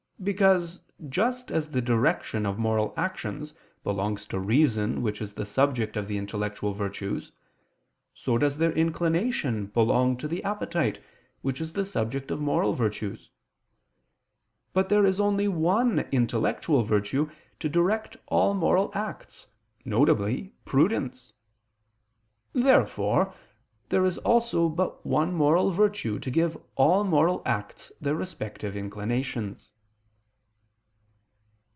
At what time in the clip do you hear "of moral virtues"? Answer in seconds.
12.29-13.31